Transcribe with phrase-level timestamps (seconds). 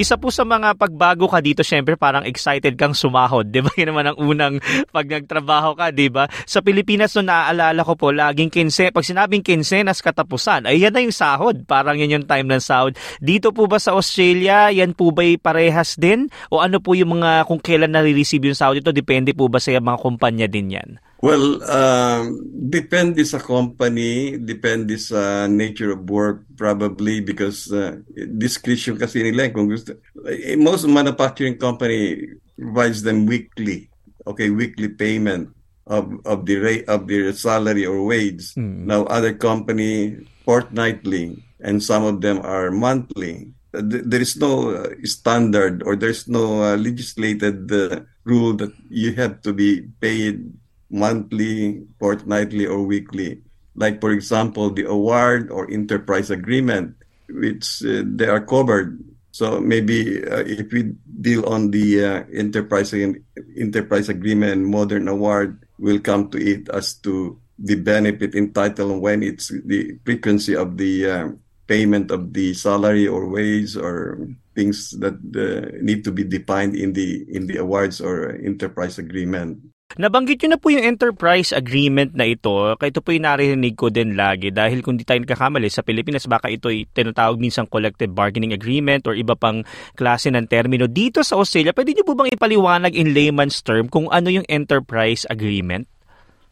[0.00, 3.44] Isa po sa mga pagbago ka dito, syempre parang excited kang sumahod.
[3.52, 3.68] Di ba?
[3.76, 4.56] Yun naman ang unang
[4.88, 6.24] pag nagtrabaho ka, di ba?
[6.48, 11.04] Sa Pilipinas, no, naaalala ko po, laging kinse, pag sinabing kinsenas katapusan, ay yan na
[11.04, 11.68] yung sahod.
[11.68, 12.96] Parang yan yung time ng sahod.
[13.20, 16.32] Dito po ba sa Australia, yan po ba'y parehas din?
[16.48, 19.76] O ano po yung mga, kung kailan nare-receive yung sahod ito, depende po ba sa
[19.76, 20.90] mga kumpanya din yan?
[21.20, 28.00] Well, um, depende sa company, depende sa nature of work probably because uh,
[28.40, 30.00] discretion kasi nila eh, kung gusto.
[30.24, 32.24] Eh, most manufacturing company
[32.56, 33.92] provides them weekly,
[34.24, 35.52] okay, weekly payment
[35.84, 38.56] of of the rate of their salary or wage.
[38.56, 38.88] Mm.
[38.88, 43.52] Now other company fortnightly and some of them are monthly.
[43.76, 49.44] There is no uh, standard or there's no uh, legislated uh, rule that you have
[49.44, 50.48] to be paid
[50.90, 53.42] monthly, fortnightly, or weekly.
[53.74, 56.96] Like, for example, the award or enterprise agreement,
[57.30, 58.98] which uh, they are covered.
[59.30, 66.00] So maybe uh, if we deal on the uh, enterprise enterprise agreement, modern award will
[66.00, 71.28] come to it as to the benefit entitled when it's the frequency of the uh,
[71.68, 74.18] payment of the salary or wage or
[74.56, 79.62] things that uh, need to be defined in the in the awards or enterprise agreement.
[79.98, 82.78] Nabanggit nyo na po yung enterprise agreement na ito.
[82.78, 86.46] Ito po yung narinig ko din lagi dahil kung di tayo nagkakamali sa Pilipinas baka
[86.46, 89.66] ito ay tinatawag minsan collective bargaining agreement or iba pang
[89.98, 90.86] klase ng termino.
[90.86, 95.26] Dito sa Australia, pwede nyo po bang ipaliwanag in layman's term kung ano yung enterprise
[95.26, 95.90] agreement?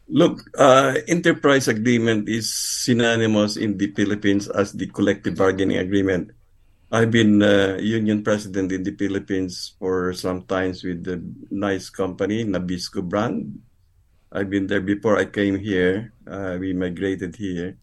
[0.09, 6.33] Look, uh, enterprise agreement is synonymous in the Philippines as the collective bargaining agreement.
[6.89, 11.21] I've been uh, union president in the Philippines for some times with the
[11.53, 13.61] nice company, Nabisco brand.
[14.33, 16.13] I've been there before I came here.
[16.25, 17.77] Uh, we migrated here.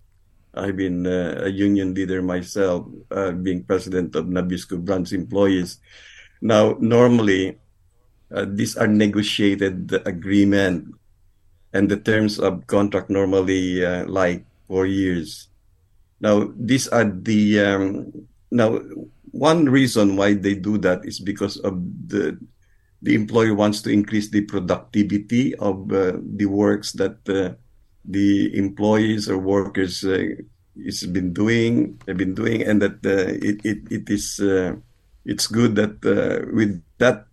[0.55, 5.79] I've been uh, a union leader myself, uh, being president of Nabisco brand's employees.
[6.43, 7.59] Now, normally,
[8.35, 10.99] uh, these are negotiated agreement,
[11.73, 15.47] and the terms of contract normally uh, like four years.
[16.19, 18.81] Now, these are the um, now,
[19.31, 21.77] one reason why they do that is because of
[22.09, 22.41] the
[23.03, 27.53] the employer wants to increase the productivity of uh, the works that uh,
[28.09, 30.25] the employees or workers uh,
[30.75, 34.73] is been doing have been doing and that uh, it, it it is uh,
[35.29, 37.29] it's good that uh, with that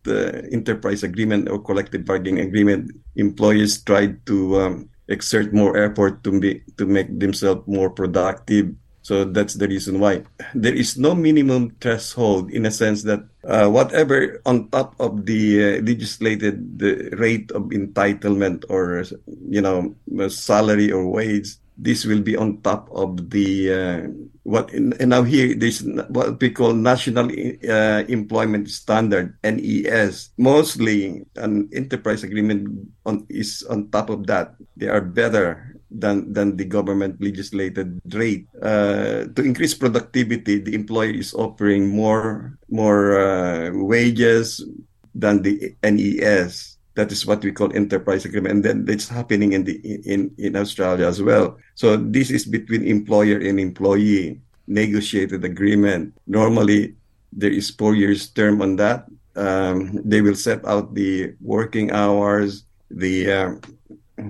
[0.52, 6.62] enterprise agreement or collective bargaining agreement employees try to um, exert more effort to be
[6.76, 10.24] to make themselves more productive so that's the reason why
[10.56, 15.60] there is no minimum threshold in a sense that uh, whatever on top of the
[15.60, 19.94] uh, legislated the rate of entitlement or you know
[20.30, 24.02] salary or wage, this will be on top of the uh,
[24.44, 27.28] what and now here there's what we call national
[27.68, 30.32] uh, employment standard NES.
[30.38, 34.56] Mostly an enterprise agreement on is on top of that.
[34.78, 38.50] They are better than than the government legislated rate.
[38.62, 44.66] Uh, to increase productivity, the employer is offering more more uh, wages
[45.14, 46.78] than the NES.
[46.96, 50.56] That is what we call enterprise agreement, and then it's happening in the in in
[50.56, 51.58] Australia as well.
[51.74, 56.14] So this is between employer and employee negotiated agreement.
[56.28, 56.96] Normally,
[57.32, 59.06] there is four years term on that.
[59.36, 63.52] Um, they will set out the working hours, the uh,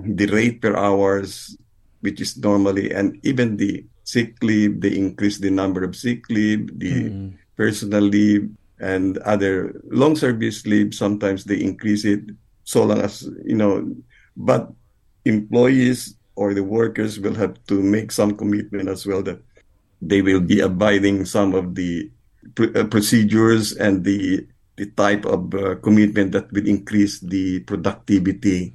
[0.02, 1.56] the rate per hours,
[2.00, 6.78] which is normally, and even the sick leave, they increase the number of sick leave,
[6.78, 7.34] the mm.
[7.56, 8.50] personal leave,
[8.80, 10.94] and other long service leave.
[10.94, 12.20] Sometimes they increase it
[12.64, 13.94] so long as, you know,
[14.36, 14.72] but
[15.24, 19.40] employees or the workers will have to make some commitment as well that
[20.02, 22.10] they will be abiding some of the
[22.54, 24.46] pr- uh, procedures and the
[24.76, 28.74] the type of uh, commitment that will increase the productivity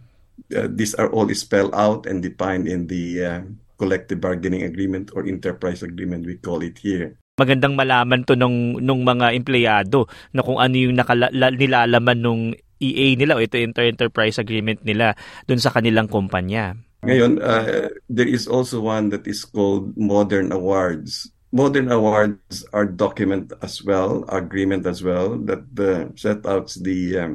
[0.55, 3.41] uh, these are all spelled out and defined in the uh,
[3.79, 7.15] collective bargaining agreement or enterprise agreement we call it here.
[7.39, 13.15] Magandang malaman to nung nung mga empleyado na kung ano yung nakala, nilalaman nung EA
[13.15, 15.15] nila o ito inter enterprise agreement nila
[15.47, 16.75] dun sa kanilang kumpanya.
[16.99, 21.31] Ngayon, uh, there is also one that is called Modern Awards.
[21.55, 27.31] Modern Awards are document as well, agreement as well, that uh, set out the um,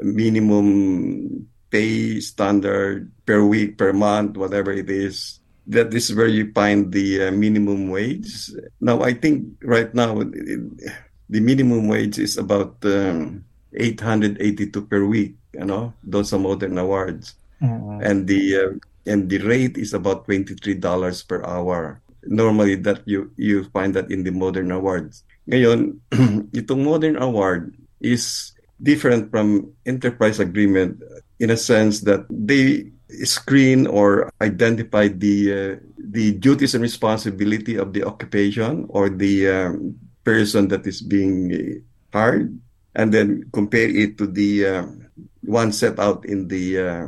[0.00, 5.40] minimum pay standard per week, per month, whatever it is.
[5.66, 8.52] That is where you find the uh, minimum wage.
[8.78, 15.34] Now, I think right now the minimum wage is about um, 882 per week.
[15.56, 18.00] You know, those are modern awards, mm-hmm.
[18.04, 18.72] and the uh,
[19.04, 22.00] and the rate is about twenty three dollars per hour.
[22.24, 25.24] Normally, that you you find that in the modern awards.
[25.44, 26.00] Ngayon,
[26.56, 31.04] itong modern award is different from enterprise agreement
[31.42, 32.86] in a sense that they
[33.26, 39.98] screen or identify the uh, the duties and responsibility of the occupation or the um,
[40.22, 41.50] person that is being
[42.14, 42.54] hired
[42.94, 44.86] and then compare it to the uh,
[45.42, 47.06] one set out in the uh,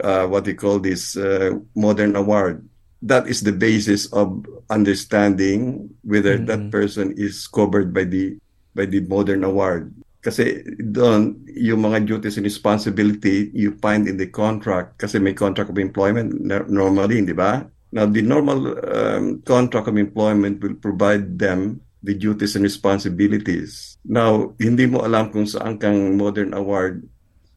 [0.00, 2.64] uh, what they call this uh, modern award
[3.04, 6.48] that is the basis of understanding whether mm-hmm.
[6.48, 8.40] that person is covered by the
[8.74, 14.26] by the modern award kasi doon yung mga duties and responsibility you find in the
[14.26, 16.34] contract kasi may contract of employment
[16.68, 17.62] normally di ba?
[17.94, 23.96] Now the normal um, contract of employment will provide them the duties and responsibilities.
[24.04, 27.06] Now hindi mo alam kung saan kang modern award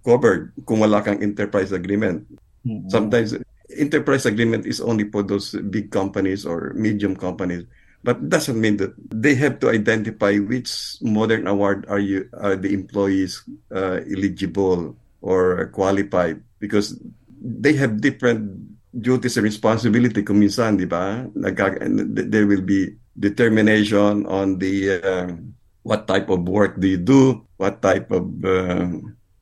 [0.01, 2.25] covered kung wala kang enterprise agreement.
[2.61, 2.93] Mm-hmm.
[2.93, 3.33] sometimes
[3.73, 7.65] enterprise agreement is only for those big companies or medium companies
[8.03, 12.55] but it doesn't mean that they have to identify which modern award are you are
[12.55, 13.43] the employees
[13.73, 16.97] uh, eligible or qualified because
[17.41, 18.49] they have different
[18.91, 21.29] duties and responsibility kung di ba?
[21.35, 25.29] There will be determination on the uh,
[25.83, 28.89] what type of work do you do what type of uh,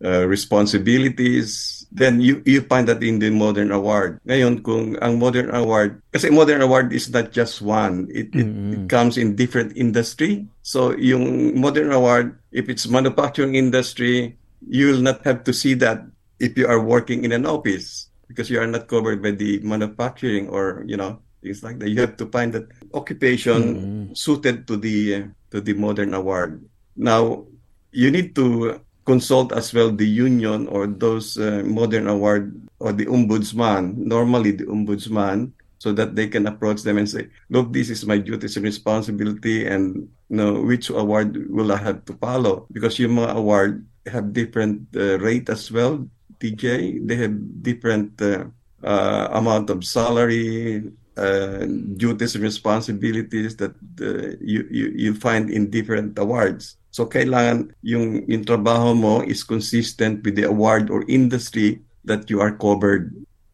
[0.04, 4.22] uh, responsibilities then you you find that in the modern award.
[4.30, 8.06] Ngayon kung ang modern award kasi modern award is not just one.
[8.14, 8.74] It it, mm-hmm.
[8.74, 10.46] it comes in different industry.
[10.62, 16.06] So yung modern award if it's manufacturing industry, you will not have to see that
[16.38, 20.46] if you are working in an office because you are not covered by the manufacturing
[20.50, 21.90] or you know things like that.
[21.90, 24.14] You have to find that occupation mm-hmm.
[24.14, 26.62] suited to the to the modern award.
[26.94, 27.50] Now
[27.90, 28.78] you need to
[29.10, 34.70] consult as well the union or those uh, modern award or the ombudsman, normally the
[34.70, 35.50] ombudsman,
[35.82, 39.66] so that they can approach them and say, look, this is my duties and responsibility
[39.66, 42.70] and you know, which award will I have to follow?
[42.70, 46.06] Because yung mga award have different uh, rate as well,
[46.38, 47.02] DJ.
[47.02, 47.34] They have
[47.64, 48.46] different uh,
[48.86, 50.86] uh, amount of salary,
[51.18, 51.66] uh,
[51.98, 56.79] duties and responsibilities that uh, you, you, you find in different awards.
[56.90, 62.42] So kailangan yung, yung trabaho mo is consistent with the award or industry that you
[62.42, 63.14] are covered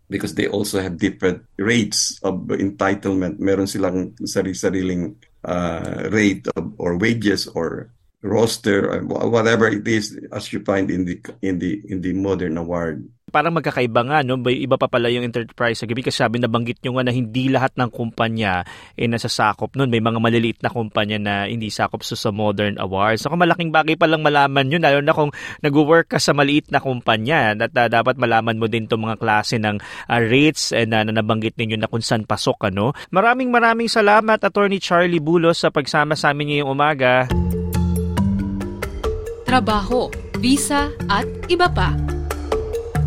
[0.10, 3.40] because they also have different rates of entitlement.
[3.40, 7.92] Meron silang sarili-sariling uh, rate of, or wages or
[8.22, 13.06] roster, whatever it is, as you find in the in the in the modern award
[13.36, 14.40] parang magkakaiba nga, no?
[14.40, 17.76] May iba pa pala yung enterprise agreement kasi sabi nabanggit nyo nga na hindi lahat
[17.76, 18.64] ng kumpanya
[18.96, 19.92] eh nasasakop nun.
[19.92, 23.28] May mga maliliit na kumpanya na hindi sakop so sa modern awards.
[23.28, 26.80] So malaking bagay pa lang malaman yun, lalo na kung nag-work ka sa maliit na
[26.80, 31.04] kumpanya at uh, dapat malaman mo din itong mga klase ng uh, rates and uh,
[31.04, 32.72] na nabanggit ninyo na kung saan pasok.
[32.72, 32.96] Ano?
[33.12, 37.28] Maraming maraming salamat Attorney Charlie Bulos sa pagsama sa amin ngayong umaga.
[39.44, 40.08] Trabaho,
[40.40, 42.15] visa at iba pa